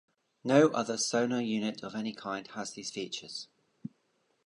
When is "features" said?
2.89-3.47